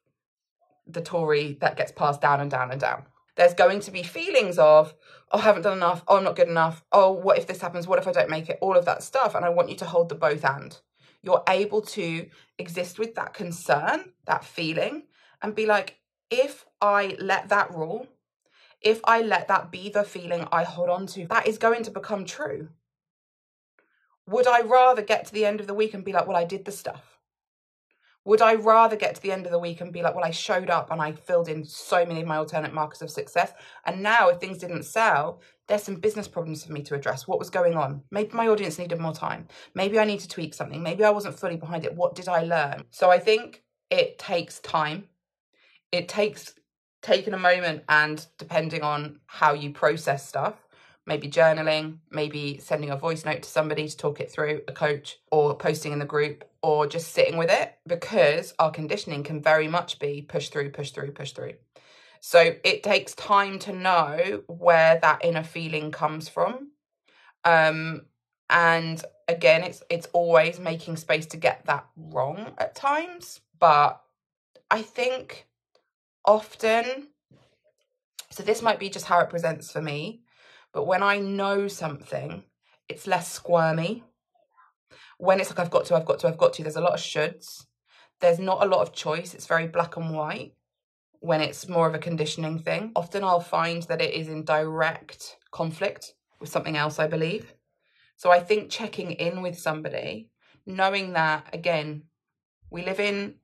the 0.86 1.02
Tory 1.02 1.58
that 1.60 1.76
gets 1.76 1.92
passed 1.92 2.20
down 2.20 2.40
and 2.40 2.50
down 2.50 2.70
and 2.70 2.80
down 2.80 3.04
there's 3.40 3.54
going 3.54 3.80
to 3.80 3.90
be 3.90 4.02
feelings 4.02 4.58
of, 4.58 4.92
oh, 5.32 5.38
I 5.38 5.40
haven't 5.40 5.62
done 5.62 5.78
enough. 5.78 6.04
Oh, 6.06 6.18
I'm 6.18 6.24
not 6.24 6.36
good 6.36 6.46
enough. 6.46 6.84
Oh, 6.92 7.10
what 7.10 7.38
if 7.38 7.46
this 7.46 7.62
happens? 7.62 7.86
What 7.86 7.98
if 7.98 8.06
I 8.06 8.12
don't 8.12 8.28
make 8.28 8.50
it? 8.50 8.58
All 8.60 8.76
of 8.76 8.84
that 8.84 9.02
stuff. 9.02 9.34
And 9.34 9.46
I 9.46 9.48
want 9.48 9.70
you 9.70 9.76
to 9.76 9.86
hold 9.86 10.10
the 10.10 10.14
both 10.14 10.44
and. 10.44 10.78
You're 11.22 11.42
able 11.48 11.80
to 11.80 12.26
exist 12.58 12.98
with 12.98 13.14
that 13.14 13.32
concern, 13.32 14.12
that 14.26 14.44
feeling, 14.44 15.04
and 15.40 15.54
be 15.54 15.64
like, 15.64 16.00
if 16.30 16.66
I 16.82 17.16
let 17.18 17.48
that 17.48 17.74
rule, 17.74 18.08
if 18.82 19.00
I 19.04 19.22
let 19.22 19.48
that 19.48 19.70
be 19.70 19.88
the 19.88 20.04
feeling 20.04 20.46
I 20.52 20.64
hold 20.64 20.90
on 20.90 21.06
to, 21.06 21.26
that 21.28 21.48
is 21.48 21.56
going 21.56 21.82
to 21.84 21.90
become 21.90 22.26
true. 22.26 22.68
Would 24.26 24.48
I 24.48 24.60
rather 24.60 25.00
get 25.00 25.24
to 25.24 25.32
the 25.32 25.46
end 25.46 25.60
of 25.60 25.66
the 25.66 25.72
week 25.72 25.94
and 25.94 26.04
be 26.04 26.12
like, 26.12 26.26
well, 26.26 26.36
I 26.36 26.44
did 26.44 26.66
the 26.66 26.72
stuff? 26.72 27.09
Would 28.24 28.42
I 28.42 28.54
rather 28.54 28.96
get 28.96 29.14
to 29.14 29.22
the 29.22 29.32
end 29.32 29.46
of 29.46 29.52
the 29.52 29.58
week 29.58 29.80
and 29.80 29.92
be 29.92 30.02
like, 30.02 30.14
well, 30.14 30.24
I 30.24 30.30
showed 30.30 30.68
up 30.68 30.90
and 30.90 31.00
I 31.00 31.12
filled 31.12 31.48
in 31.48 31.64
so 31.64 32.04
many 32.04 32.20
of 32.20 32.26
my 32.26 32.36
alternate 32.36 32.74
markers 32.74 33.00
of 33.00 33.10
success. 33.10 33.52
And 33.86 34.02
now, 34.02 34.28
if 34.28 34.38
things 34.38 34.58
didn't 34.58 34.82
sell, 34.82 35.40
there's 35.68 35.82
some 35.82 35.96
business 35.96 36.28
problems 36.28 36.64
for 36.64 36.72
me 36.72 36.82
to 36.82 36.94
address. 36.94 37.26
What 37.26 37.38
was 37.38 37.48
going 37.48 37.76
on? 37.76 38.02
Maybe 38.10 38.30
my 38.32 38.48
audience 38.48 38.78
needed 38.78 38.98
more 38.98 39.14
time. 39.14 39.48
Maybe 39.74 39.98
I 39.98 40.04
need 40.04 40.20
to 40.20 40.28
tweak 40.28 40.52
something. 40.52 40.82
Maybe 40.82 41.02
I 41.02 41.10
wasn't 41.10 41.38
fully 41.38 41.56
behind 41.56 41.84
it. 41.84 41.94
What 41.94 42.14
did 42.14 42.28
I 42.28 42.42
learn? 42.42 42.84
So 42.90 43.10
I 43.10 43.18
think 43.18 43.62
it 43.88 44.18
takes 44.18 44.58
time. 44.60 45.04
It 45.90 46.08
takes 46.08 46.54
taking 47.02 47.34
a 47.34 47.38
moment 47.38 47.84
and 47.88 48.26
depending 48.36 48.82
on 48.82 49.20
how 49.26 49.54
you 49.54 49.72
process 49.72 50.28
stuff, 50.28 50.54
maybe 51.06 51.28
journaling, 51.28 51.98
maybe 52.10 52.58
sending 52.58 52.90
a 52.90 52.96
voice 52.96 53.24
note 53.24 53.42
to 53.42 53.48
somebody 53.48 53.88
to 53.88 53.96
talk 53.96 54.20
it 54.20 54.30
through, 54.30 54.60
a 54.68 54.72
coach, 54.72 55.18
or 55.30 55.56
posting 55.56 55.92
in 55.92 55.98
the 55.98 56.04
group, 56.04 56.44
or 56.62 56.86
just 56.86 57.12
sitting 57.12 57.36
with 57.36 57.50
it, 57.50 57.74
because 57.86 58.54
our 58.58 58.70
conditioning 58.70 59.22
can 59.22 59.42
very 59.42 59.68
much 59.68 59.98
be 59.98 60.22
push 60.22 60.48
through, 60.48 60.70
push 60.70 60.90
through, 60.90 61.12
push 61.12 61.32
through. 61.32 61.54
So 62.20 62.54
it 62.64 62.82
takes 62.82 63.14
time 63.14 63.58
to 63.60 63.72
know 63.72 64.42
where 64.46 64.98
that 65.00 65.24
inner 65.24 65.42
feeling 65.42 65.90
comes 65.90 66.28
from. 66.28 66.72
Um, 67.44 68.02
and 68.50 69.02
again, 69.28 69.62
it's 69.62 69.82
it's 69.88 70.08
always 70.12 70.58
making 70.58 70.96
space 70.96 71.26
to 71.26 71.36
get 71.36 71.64
that 71.66 71.86
wrong 71.96 72.52
at 72.58 72.74
times. 72.74 73.40
But 73.58 74.00
I 74.70 74.82
think 74.82 75.46
often 76.24 77.08
so 78.30 78.42
this 78.42 78.62
might 78.62 78.78
be 78.78 78.90
just 78.90 79.06
how 79.06 79.20
it 79.20 79.30
presents 79.30 79.72
for 79.72 79.80
me 79.80 80.22
but 80.72 80.86
when 80.86 81.02
I 81.02 81.18
know 81.18 81.68
something, 81.68 82.44
it's 82.88 83.06
less 83.06 83.30
squirmy. 83.30 84.04
When 85.20 85.38
it's 85.38 85.50
like, 85.50 85.58
I've 85.58 85.70
got 85.70 85.84
to, 85.86 85.96
I've 85.96 86.06
got 86.06 86.18
to, 86.20 86.28
I've 86.28 86.38
got 86.38 86.54
to, 86.54 86.62
there's 86.62 86.76
a 86.76 86.80
lot 86.80 86.94
of 86.94 87.00
shoulds. 87.00 87.66
There's 88.20 88.38
not 88.38 88.64
a 88.64 88.68
lot 88.68 88.80
of 88.80 88.94
choice. 88.94 89.34
It's 89.34 89.46
very 89.46 89.66
black 89.66 89.98
and 89.98 90.14
white 90.16 90.54
when 91.20 91.42
it's 91.42 91.68
more 91.68 91.86
of 91.86 91.94
a 91.94 91.98
conditioning 91.98 92.58
thing. 92.58 92.92
Often 92.96 93.24
I'll 93.24 93.40
find 93.40 93.82
that 93.84 94.00
it 94.00 94.14
is 94.14 94.28
in 94.28 94.44
direct 94.44 95.36
conflict 95.50 96.14
with 96.40 96.48
something 96.48 96.74
else, 96.74 96.98
I 96.98 97.06
believe. 97.06 97.52
So 98.16 98.30
I 98.30 98.40
think 98.40 98.70
checking 98.70 99.12
in 99.12 99.42
with 99.42 99.58
somebody, 99.58 100.30
knowing 100.64 101.12
that, 101.12 101.48
again, 101.52 102.04
we 102.70 102.82
live 102.82 103.00
in 103.00 103.34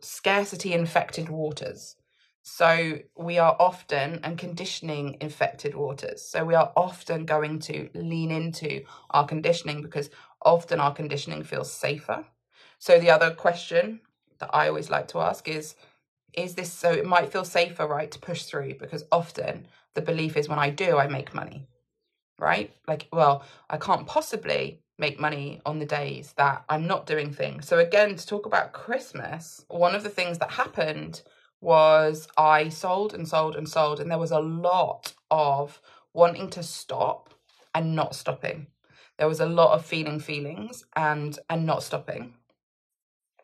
scarcity 0.00 0.72
infected 0.72 1.28
waters. 1.28 1.96
So 2.42 3.00
we 3.16 3.38
are 3.38 3.54
often 3.58 4.20
and 4.22 4.38
conditioning 4.38 5.18
infected 5.20 5.74
waters. 5.74 6.22
So 6.22 6.44
we 6.44 6.54
are 6.54 6.72
often 6.76 7.26
going 7.26 7.58
to 7.60 7.90
lean 7.94 8.30
into 8.30 8.84
our 9.10 9.26
conditioning 9.26 9.82
because 9.82 10.08
often 10.42 10.80
our 10.80 10.94
conditioning 10.94 11.44
feels 11.44 11.72
safer. 11.72 12.24
So 12.78 12.98
the 12.98 13.10
other 13.10 13.30
question 13.30 14.00
that 14.38 14.50
I 14.52 14.68
always 14.68 14.90
like 14.90 15.08
to 15.08 15.20
ask 15.20 15.48
is 15.48 15.74
is 16.34 16.54
this 16.54 16.72
so 16.72 16.92
it 16.92 17.06
might 17.06 17.32
feel 17.32 17.44
safer 17.44 17.86
right 17.86 18.10
to 18.10 18.18
push 18.18 18.44
through 18.44 18.74
because 18.78 19.04
often 19.10 19.66
the 19.94 20.02
belief 20.02 20.36
is 20.36 20.48
when 20.48 20.58
I 20.58 20.70
do 20.70 20.96
I 20.96 21.08
make 21.08 21.34
money. 21.34 21.66
Right? 22.38 22.72
Like 22.86 23.08
well, 23.12 23.44
I 23.68 23.78
can't 23.78 24.06
possibly 24.06 24.80
make 24.98 25.20
money 25.20 25.60
on 25.64 25.78
the 25.78 25.86
days 25.86 26.34
that 26.36 26.64
I'm 26.68 26.86
not 26.86 27.06
doing 27.06 27.32
things. 27.32 27.66
So 27.66 27.78
again 27.78 28.16
to 28.16 28.26
talk 28.26 28.46
about 28.46 28.72
Christmas, 28.72 29.64
one 29.68 29.94
of 29.94 30.02
the 30.02 30.10
things 30.10 30.38
that 30.38 30.50
happened 30.50 31.22
was 31.60 32.28
I 32.36 32.68
sold 32.68 33.14
and 33.14 33.26
sold 33.26 33.56
and 33.56 33.68
sold, 33.68 34.00
and 34.00 34.10
there 34.10 34.18
was 34.18 34.30
a 34.30 34.38
lot 34.38 35.12
of 35.30 35.80
wanting 36.12 36.50
to 36.50 36.62
stop 36.62 37.34
and 37.74 37.94
not 37.94 38.14
stopping. 38.14 38.68
There 39.18 39.28
was 39.28 39.40
a 39.40 39.46
lot 39.46 39.74
of 39.74 39.84
feeling 39.84 40.20
feelings 40.20 40.84
and 40.96 41.38
and 41.50 41.66
not 41.66 41.82
stopping. 41.82 42.34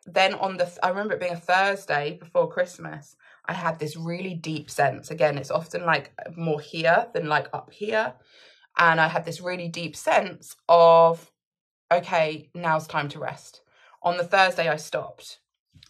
Then 0.05 0.33
on 0.35 0.57
the 0.57 0.71
I 0.83 0.89
remember 0.89 1.13
it 1.13 1.19
being 1.19 1.33
a 1.33 1.37
Thursday 1.37 2.17
before 2.19 2.49
Christmas, 2.49 3.15
I 3.45 3.53
had 3.53 3.79
this 3.79 3.97
really 3.97 4.33
deep 4.33 4.69
sense. 4.69 5.11
Again, 5.11 5.37
it's 5.37 5.51
often 5.51 5.85
like 5.85 6.11
more 6.35 6.59
here 6.59 7.07
than 7.13 7.27
like 7.27 7.47
up 7.53 7.71
here. 7.71 8.13
And 8.77 8.99
I 8.99 9.07
had 9.07 9.25
this 9.25 9.39
really 9.39 9.69
deep 9.69 9.95
sense 9.95 10.55
of, 10.67 11.31
okay, 11.91 12.49
now's 12.53 12.87
time 12.87 13.07
to 13.09 13.19
rest. 13.19 13.61
On 14.03 14.17
the 14.17 14.23
Thursday, 14.23 14.67
I 14.67 14.75
stopped 14.75 15.39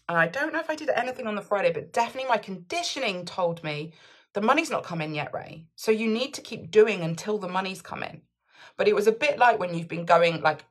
and 0.08 0.16
I 0.16 0.28
don't 0.28 0.52
know 0.52 0.60
if 0.60 0.70
I 0.70 0.76
did 0.76 0.90
anything 0.90 1.26
on 1.26 1.34
the 1.34 1.42
Friday, 1.42 1.72
but 1.72 1.92
definitely 1.92 2.28
my 2.28 2.38
conditioning 2.38 3.24
told 3.24 3.62
me 3.64 3.92
the 4.34 4.40
money's 4.40 4.70
not 4.70 4.84
come 4.84 5.00
in 5.00 5.14
yet, 5.14 5.34
Ray. 5.34 5.66
So 5.74 5.90
you 5.90 6.08
need 6.08 6.34
to 6.34 6.42
keep 6.42 6.70
doing 6.70 7.02
until 7.02 7.38
the 7.38 7.48
money's 7.48 7.82
come 7.82 8.02
in. 8.02 8.22
But 8.76 8.88
it 8.88 8.94
was 8.94 9.06
a 9.06 9.12
bit 9.12 9.38
like 9.38 9.58
when 9.58 9.74
you've 9.74 9.88
been 9.88 10.04
going 10.04 10.40
like 10.42 10.64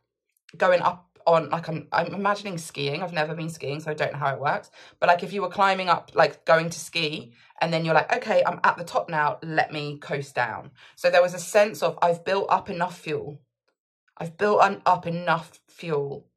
going 0.57 0.81
up 0.81 1.05
on 1.25 1.49
like 1.49 1.67
I'm 1.67 1.87
I'm 1.91 2.13
imagining 2.13 2.57
skiing. 2.57 3.01
I've 3.01 3.13
never 3.13 3.35
been 3.35 3.49
skiing, 3.49 3.79
so 3.79 3.91
I 3.91 3.93
don't 3.93 4.13
know 4.13 4.19
how 4.19 4.33
it 4.33 4.39
works. 4.39 4.71
But 4.99 5.07
like 5.07 5.23
if 5.23 5.33
you 5.33 5.41
were 5.41 5.49
climbing 5.49 5.89
up, 5.89 6.11
like 6.13 6.45
going 6.45 6.69
to 6.69 6.79
ski, 6.79 7.33
and 7.61 7.73
then 7.73 7.85
you're 7.85 7.93
like, 7.93 8.15
okay, 8.15 8.43
I'm 8.45 8.59
at 8.63 8.77
the 8.77 8.83
top 8.83 9.09
now, 9.09 9.39
let 9.41 9.71
me 9.71 9.97
coast 9.97 10.35
down. 10.35 10.71
So 10.95 11.09
there 11.09 11.21
was 11.21 11.33
a 11.33 11.39
sense 11.39 11.81
of 11.81 11.97
I've 12.01 12.23
built 12.23 12.47
up 12.49 12.69
enough 12.69 12.97
fuel. 12.97 13.41
I've 14.17 14.37
built 14.37 14.61
up 14.85 15.07
enough 15.07 15.59
fuel 15.67 16.27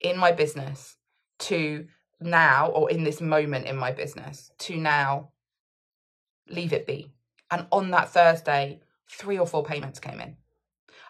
in 0.00 0.16
my 0.16 0.32
business 0.32 0.96
to 1.40 1.86
now 2.20 2.68
or 2.68 2.90
in 2.90 3.04
this 3.04 3.20
moment 3.20 3.66
in 3.66 3.76
my 3.76 3.90
business 3.90 4.50
to 4.58 4.76
now 4.76 5.30
leave 6.48 6.72
it 6.72 6.86
be. 6.86 7.12
And 7.50 7.66
on 7.72 7.90
that 7.90 8.10
Thursday, 8.10 8.80
three 9.10 9.38
or 9.38 9.46
four 9.46 9.64
payments 9.64 9.98
came 9.98 10.20
in. 10.20 10.36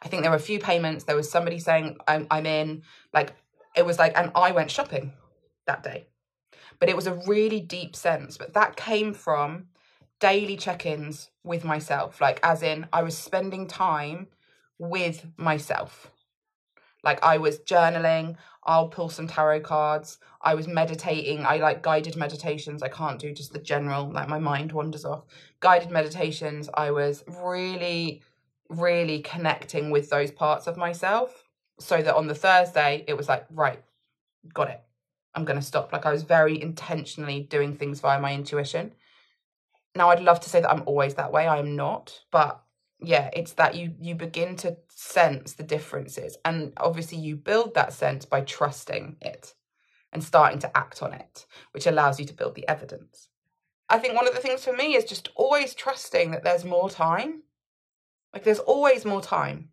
I 0.05 0.09
think 0.09 0.23
there 0.23 0.31
were 0.31 0.37
a 0.37 0.41
few 0.41 0.59
payments. 0.59 1.05
There 1.05 1.17
was 1.17 1.31
somebody 1.31 1.59
saying, 1.59 1.97
I'm, 2.07 2.27
I'm 2.31 2.47
in. 2.47 2.83
Like, 3.13 3.35
it 3.75 3.87
was 3.87 3.99
like, 3.99 4.17
and 4.17 4.31
I 4.35 4.51
went 4.53 4.71
shopping 4.71 5.13
that 5.67 5.83
day. 5.83 6.07
But 6.79 6.89
it 6.89 6.97
was 6.97 7.07
a 7.07 7.15
really 7.27 7.61
deep 7.61 7.97
sense. 7.97 8.37
But 8.37 8.53
that 8.55 8.77
came 8.77 9.15
from 9.15 9.67
daily 10.21 10.57
check 10.57 10.85
ins 10.85 11.31
with 11.43 11.65
myself. 11.65 12.21
Like, 12.21 12.39
as 12.43 12.63
in, 12.63 12.87
I 12.93 13.03
was 13.03 13.17
spending 13.17 13.67
time 13.67 14.29
with 14.79 15.27
myself. 15.37 16.11
Like, 17.03 17.23
I 17.23 17.39
was 17.39 17.59
journaling, 17.59 18.37
I'll 18.67 18.89
pull 18.89 19.11
some 19.11 19.29
tarot 19.29 19.61
cards. 19.61 20.19
I 20.41 20.55
was 20.55 20.67
meditating. 20.67 21.45
I 21.45 21.59
like 21.59 21.83
guided 21.83 22.17
meditations. 22.17 22.83
I 22.83 22.89
can't 22.89 23.19
do 23.19 23.33
just 23.33 23.53
the 23.53 23.59
general, 23.59 24.11
like 24.11 24.29
my 24.29 24.39
mind 24.39 24.73
wanders 24.73 25.05
off. 25.05 25.25
Guided 25.61 25.91
meditations. 25.91 26.71
I 26.73 26.91
was 26.91 27.25
really, 27.27 28.23
really 28.69 29.21
connecting 29.21 29.91
with 29.91 30.11
those 30.11 30.31
parts 30.31 30.67
of 30.67 30.77
myself 30.77 31.49
so 31.79 32.01
that 32.01 32.15
on 32.15 32.27
the 32.27 32.35
Thursday, 32.35 33.05
it 33.07 33.17
was 33.17 33.29
like, 33.29 33.47
right, 33.51 33.83
got 34.53 34.71
it. 34.71 34.81
I'm 35.35 35.45
going 35.45 35.59
to 35.59 35.65
stop. 35.65 35.93
Like 35.93 36.07
I 36.07 36.13
was 36.13 36.23
very 36.23 36.61
intentionally 36.61 37.41
doing 37.41 37.77
things 37.77 38.01
via 38.01 38.21
my 38.21 38.33
intuition. 38.33 38.93
Now, 39.97 40.11
I'd 40.11 40.21
love 40.21 40.41
to 40.41 40.51
say 40.51 40.61
that 40.61 40.71
I'm 40.71 40.83
always 40.87 41.15
that 41.15 41.33
way. 41.33 41.47
I 41.47 41.59
am 41.59 41.77
not. 41.77 42.21
But 42.31 42.65
yeah 43.07 43.31
it's 43.33 43.53
that 43.53 43.75
you 43.75 43.95
you 44.01 44.15
begin 44.15 44.57
to 44.57 44.77
sense 44.89 45.55
the 45.55 45.63
differences 45.63 46.37
and 46.45 46.73
obviously 46.77 47.19
you 47.19 47.37
build 47.37 47.75
that 47.75 47.93
sense 47.93 48.25
by 48.25 48.41
trusting 48.41 49.17
it 49.21 49.55
and 50.13 50.23
starting 50.23 50.59
to 50.59 50.77
act 50.77 51.03
on 51.03 51.13
it 51.13 51.47
which 51.73 51.87
allows 51.87 52.19
you 52.19 52.27
to 52.27 52.35
build 52.35 52.55
the 52.55 52.67
evidence 52.69 53.29
i 53.89 53.99
think 53.99 54.15
one 54.15 54.27
of 54.27 54.35
the 54.35 54.41
things 54.41 54.65
for 54.65 54.73
me 54.73 54.95
is 54.95 55.05
just 55.05 55.29
always 55.35 55.75
trusting 55.75 56.31
that 56.31 56.45
there's 56.45 56.65
more 56.65 56.89
time 56.89 57.43
like 58.35 58.45
there's 58.45 58.59
always 58.59 59.05
more 59.05 59.23
time 59.23 59.71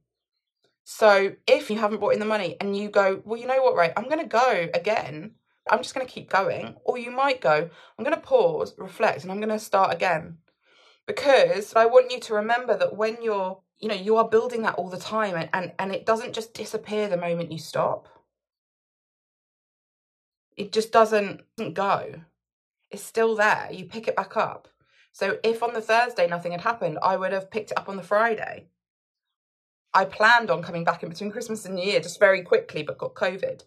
so 0.83 1.33
if 1.47 1.69
you 1.69 1.77
haven't 1.77 1.99
brought 1.99 2.13
in 2.13 2.19
the 2.19 2.25
money 2.25 2.55
and 2.61 2.77
you 2.77 2.89
go 2.89 3.21
well 3.25 3.39
you 3.39 3.47
know 3.47 3.61
what 3.61 3.75
right 3.75 3.93
i'm 3.97 4.05
going 4.05 4.19
to 4.19 4.25
go 4.25 4.69
again 4.73 5.31
i'm 5.69 5.79
just 5.79 5.93
going 5.93 6.05
to 6.05 6.11
keep 6.11 6.29
going 6.29 6.75
or 6.85 6.97
you 6.97 7.11
might 7.11 7.41
go 7.41 7.69
i'm 7.97 8.05
going 8.05 8.15
to 8.15 8.21
pause 8.21 8.73
reflect 8.77 9.23
and 9.23 9.31
i'm 9.31 9.39
going 9.39 9.49
to 9.49 9.59
start 9.59 9.93
again 9.93 10.37
because 11.07 11.73
I 11.75 11.85
want 11.85 12.11
you 12.11 12.19
to 12.21 12.35
remember 12.35 12.77
that 12.77 12.95
when 12.95 13.17
you're, 13.21 13.59
you 13.79 13.87
know, 13.87 13.95
you 13.95 14.17
are 14.17 14.29
building 14.29 14.61
that 14.63 14.75
all 14.75 14.89
the 14.89 14.97
time 14.97 15.35
and, 15.35 15.49
and, 15.53 15.73
and 15.79 15.93
it 15.93 16.05
doesn't 16.05 16.33
just 16.33 16.53
disappear 16.53 17.07
the 17.09 17.17
moment 17.17 17.51
you 17.51 17.57
stop. 17.57 18.07
It 20.55 20.71
just 20.71 20.91
doesn't, 20.91 21.41
doesn't 21.57 21.73
go. 21.73 22.21
It's 22.89 23.03
still 23.03 23.35
there. 23.35 23.69
You 23.71 23.85
pick 23.85 24.07
it 24.07 24.15
back 24.15 24.37
up. 24.37 24.67
So 25.11 25.37
if 25.43 25.61
on 25.61 25.73
the 25.73 25.81
Thursday 25.81 26.27
nothing 26.27 26.51
had 26.51 26.61
happened, 26.61 26.99
I 27.01 27.17
would 27.17 27.33
have 27.33 27.51
picked 27.51 27.71
it 27.71 27.77
up 27.77 27.89
on 27.89 27.97
the 27.97 28.03
Friday. 28.03 28.67
I 29.93 30.05
planned 30.05 30.49
on 30.49 30.63
coming 30.63 30.83
back 30.83 31.03
in 31.03 31.09
between 31.09 31.31
Christmas 31.31 31.65
and 31.65 31.75
New 31.75 31.83
Year 31.83 31.99
just 31.99 32.19
very 32.19 32.43
quickly, 32.43 32.81
but 32.83 32.97
got 32.97 33.13
COVID. 33.13 33.63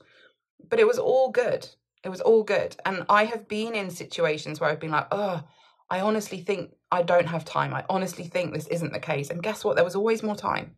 But 0.69 0.81
it 0.81 0.87
was 0.87 0.99
all 0.99 1.31
good. 1.31 1.69
It 2.03 2.09
was 2.09 2.23
all 2.23 2.43
good. 2.43 2.77
And 2.87 3.05
I 3.09 3.25
have 3.25 3.47
been 3.47 3.75
in 3.75 3.91
situations 3.91 4.61
where 4.61 4.71
I've 4.71 4.81
been 4.81 4.91
like, 4.91 5.09
oh, 5.13 5.43
I 5.91 6.01
honestly 6.01 6.41
think 6.41 6.73
I 6.91 7.03
don't 7.03 7.27
have 7.27 7.45
time. 7.45 7.75
I 7.75 7.85
honestly 7.91 8.25
think 8.25 8.53
this 8.53 8.67
isn't 8.69 8.93
the 8.93 9.01
case. 9.01 9.31
And 9.31 9.43
guess 9.43 9.65
what? 9.65 9.77
There 9.77 9.85
was 9.85 9.97
always 9.97 10.23
more 10.23 10.37
time. 10.37 10.77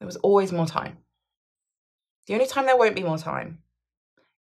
There 0.00 0.06
was 0.06 0.16
always 0.16 0.52
more 0.52 0.66
time. 0.66 0.98
The 2.26 2.34
only 2.34 2.46
time 2.46 2.66
there 2.66 2.76
won't 2.76 2.96
be 2.96 3.02
more 3.02 3.18
time 3.18 3.58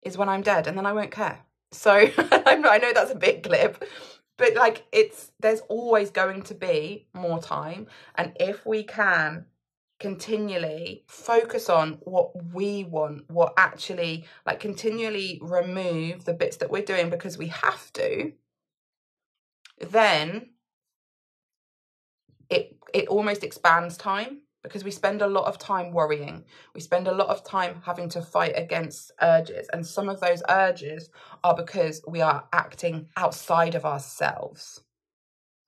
is 0.03 0.17
when 0.17 0.29
I'm 0.29 0.43
dead, 0.43 0.67
and 0.67 0.77
then 0.77 0.87
I 0.87 0.93
won't 0.93 1.11
care. 1.11 1.41
So 1.73 1.93
I 2.19 2.79
know 2.81 2.93
that's 2.93 3.11
a 3.11 3.17
big 3.17 3.43
clip, 3.49 3.83
but 4.39 4.55
like 4.55 4.87
it's 4.93 5.33
there's 5.41 5.61
always 5.69 6.11
going 6.11 6.43
to 6.43 6.55
be 6.55 7.07
more 7.13 7.41
time. 7.41 7.87
And 8.15 8.33
if 8.41 8.65
we 8.65 8.85
can 8.85 9.45
continually 10.01 11.05
focus 11.09 11.69
on 11.69 11.99
what 12.03 12.31
we 12.55 12.85
want, 12.85 13.29
what 13.31 13.53
actually 13.59 14.25
like 14.47 14.61
continually 14.61 15.39
remove 15.43 16.25
the 16.25 16.33
bits 16.33 16.57
that 16.59 16.71
we're 16.71 16.83
doing 16.83 17.11
because 17.11 17.37
we 17.37 17.49
have 17.49 17.93
to 17.95 18.33
then 19.91 20.51
it 22.51 22.77
it 22.93 23.07
almost 23.09 23.45
expands 23.45 23.97
time 23.97 24.41
because 24.63 24.85
we 24.85 24.91
spend 24.91 25.23
a 25.23 25.27
lot 25.27 25.47
of 25.47 25.59
time 25.59 25.93
worrying. 25.93 26.45
We 26.75 26.81
spend 26.81 27.07
a 27.07 27.15
lot 27.15 27.29
of 27.29 27.45
time 27.45 27.83
having 27.85 28.09
to 28.11 28.23
fight 28.23 28.53
against 28.57 29.13
urges. 29.21 29.69
And 29.73 29.87
some 29.87 30.09
of 30.09 30.21
those 30.21 30.43
urges 30.49 31.11
are 31.45 31.55
because 31.55 32.03
we 32.07 32.21
are 32.21 32.45
acting 32.53 33.09
outside 33.17 33.75
of 33.75 33.85
ourselves. 33.85 34.81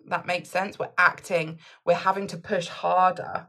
That 0.06 0.26
makes 0.26 0.48
sense. 0.48 0.78
We're 0.78 0.92
acting, 0.98 1.58
we're 1.84 1.94
having 1.94 2.26
to 2.28 2.36
push 2.36 2.68
harder 2.68 3.48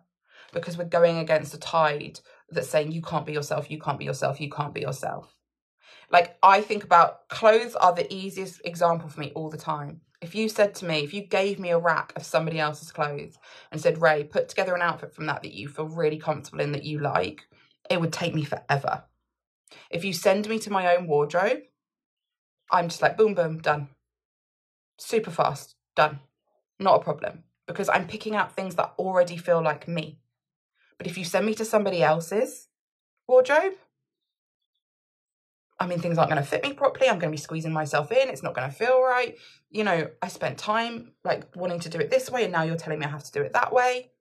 because 0.54 0.78
we're 0.78 0.86
going 0.86 1.18
against 1.18 1.54
a 1.54 1.60
tide 1.60 2.20
that's 2.50 2.70
saying 2.70 2.92
you 2.92 3.02
can't 3.02 3.26
be 3.26 3.34
yourself, 3.34 3.72
you 3.72 3.80
can't 3.80 3.98
be 3.98 4.06
yourself, 4.06 4.40
you 4.40 4.50
can't 4.50 4.74
be 4.74 4.82
yourself. 4.82 5.36
Like 6.12 6.38
I 6.44 6.62
think 6.62 6.84
about 6.84 7.30
clothes 7.30 7.76
are 7.76 7.94
the 7.94 8.14
easiest 8.14 8.62
example 8.66 9.10
for 9.10 9.22
me 9.22 9.32
all 9.34 9.50
the 9.50 9.58
time. 9.58 10.02
If 10.22 10.36
you 10.36 10.50
said 10.50 10.76
to 10.76 10.86
me, 10.86 11.00
if 11.00 11.14
you 11.14 11.22
gave 11.22 11.60
me 11.60 11.72
a 11.72 11.80
rack 11.80 12.14
of 12.16 12.24
somebody 12.24 12.60
else's 12.60 12.92
clothes 12.92 13.38
and 13.72 13.82
said, 13.82 14.02
Ray, 14.02 14.24
put 14.24 14.50
together 14.50 14.76
an 14.76 14.82
outfit 14.82 15.16
from 15.16 15.26
that 15.26 15.42
that 15.42 15.54
you 15.54 15.68
feel 15.68 15.88
really 15.88 16.18
comfortable 16.18 16.62
in, 16.62 16.74
that 16.74 16.84
you 16.84 17.00
like, 17.00 17.48
it 17.90 18.00
would 18.00 18.14
take 18.14 18.36
me 18.36 18.44
forever. 18.44 19.06
If 19.90 20.06
you 20.06 20.14
send 20.14 20.48
me 20.48 20.60
to 20.60 20.72
my 20.72 20.96
own 20.96 21.08
wardrobe, 21.08 21.62
I'm 22.72 22.88
just 22.88 23.02
like, 23.02 23.18
boom, 23.18 23.34
boom, 23.34 23.60
done. 23.60 23.90
Super 24.98 25.32
fast, 25.32 25.76
done. 25.96 26.20
Not 26.80 27.02
a 27.02 27.04
problem 27.04 27.44
because 27.68 27.90
I'm 27.90 28.08
picking 28.08 28.36
out 28.36 28.56
things 28.56 28.76
that 28.76 28.94
already 29.00 29.38
feel 29.38 29.62
like 29.62 29.88
me. 29.88 30.20
But 30.98 31.08
if 31.08 31.18
you 31.18 31.26
send 31.26 31.46
me 31.48 31.56
to 31.56 31.66
somebody 31.66 32.04
else's 32.04 32.68
wardrobe, 33.28 33.74
I 35.82 35.88
mean, 35.88 36.00
things 36.00 36.20
aren't 36.20 36.30
going 36.30 36.42
to 36.42 36.48
fit 36.48 36.62
me 36.64 36.74
properly. 36.74 37.10
I'm 37.10 37.18
going 37.18 37.32
to 37.32 37.36
be 37.36 37.42
squeezing 37.42 37.74
myself 37.74 38.12
in. 38.12 38.30
It's 38.30 38.44
not 38.44 38.54
going 38.54 38.70
to 38.70 38.76
feel 38.76 39.02
right. 39.02 39.36
You 39.72 39.84
know, 39.84 40.10
I 40.22 40.28
spent 40.28 40.60
time 40.60 41.14
like 41.24 41.56
wanting 41.56 41.80
to 41.80 41.90
do 41.90 41.98
it 41.98 42.12
this 42.12 42.30
way, 42.30 42.44
and 42.44 42.52
now 42.52 42.62
you're 42.62 42.78
telling 42.78 43.00
me 43.00 43.06
I 43.06 43.10
have 43.10 43.24
to 43.24 43.32
do 43.32 43.42
it 43.42 43.54
that 43.54 43.74
way. 43.74 44.12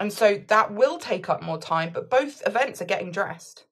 And 0.00 0.12
so 0.12 0.42
that 0.48 0.72
will 0.72 0.98
take 0.98 1.28
up 1.28 1.42
more 1.44 1.58
time, 1.58 1.92
but 1.94 2.10
both 2.10 2.42
events 2.44 2.82
are 2.82 2.86
getting 2.86 3.12
dressed. 3.12 3.66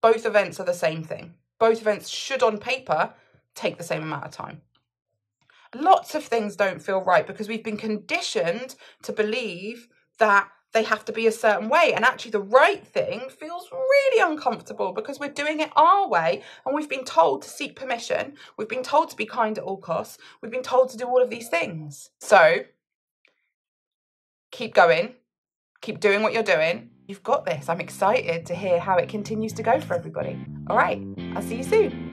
Both 0.00 0.24
events 0.24 0.60
are 0.60 0.64
the 0.64 0.72
same 0.72 1.02
thing. 1.02 1.34
both 1.58 1.80
events 1.80 2.08
should 2.08 2.42
on 2.42 2.58
paper 2.58 3.14
take 3.54 3.78
the 3.78 3.84
same 3.84 4.02
amount 4.02 4.24
of 4.24 4.30
time. 4.30 4.62
Lots 5.74 6.14
of 6.14 6.24
things 6.24 6.56
don't 6.56 6.80
feel 6.80 7.00
right 7.02 7.26
because 7.26 7.48
we've 7.48 7.64
been 7.64 7.76
conditioned 7.76 8.76
to 9.02 9.12
believe 9.12 9.88
that 10.18 10.48
they 10.72 10.82
have 10.82 11.04
to 11.06 11.12
be 11.12 11.26
a 11.26 11.32
certain 11.32 11.68
way. 11.68 11.92
And 11.94 12.04
actually, 12.04 12.32
the 12.32 12.40
right 12.40 12.86
thing 12.86 13.28
feels 13.30 13.68
really 13.72 14.30
uncomfortable 14.30 14.92
because 14.92 15.18
we're 15.18 15.28
doing 15.28 15.60
it 15.60 15.70
our 15.76 16.08
way 16.08 16.42
and 16.66 16.74
we've 16.74 16.88
been 16.88 17.04
told 17.04 17.42
to 17.42 17.48
seek 17.48 17.76
permission. 17.76 18.34
We've 18.56 18.68
been 18.68 18.82
told 18.82 19.10
to 19.10 19.16
be 19.16 19.26
kind 19.26 19.56
at 19.58 19.64
all 19.64 19.78
costs. 19.78 20.18
We've 20.42 20.52
been 20.52 20.62
told 20.62 20.90
to 20.90 20.96
do 20.96 21.06
all 21.06 21.22
of 21.22 21.30
these 21.30 21.48
things. 21.48 22.10
So 22.20 22.64
keep 24.50 24.74
going, 24.74 25.14
keep 25.80 26.00
doing 26.00 26.22
what 26.22 26.32
you're 26.32 26.42
doing. 26.42 26.90
You've 27.06 27.22
got 27.22 27.46
this. 27.46 27.70
I'm 27.70 27.80
excited 27.80 28.44
to 28.46 28.54
hear 28.54 28.78
how 28.78 28.96
it 28.98 29.08
continues 29.08 29.54
to 29.54 29.62
go 29.62 29.80
for 29.80 29.94
everybody. 29.94 30.38
All 30.68 30.76
right, 30.76 31.02
I'll 31.34 31.42
see 31.42 31.56
you 31.56 31.64
soon. 31.64 32.07